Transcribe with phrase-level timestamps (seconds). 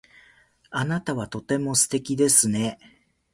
[0.71, 2.79] あなたはとても素敵ですね。